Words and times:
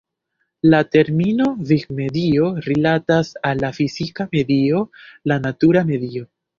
La 0.73 0.79
termino 0.95 1.45
"vivmedio" 1.73 2.49
rilatas 2.71 3.31
al 3.53 3.65
la 3.67 3.73
fizika 3.79 4.31
medio, 4.35 4.85
la 5.33 5.43
natura 5.49 5.91
medio. 5.97 6.31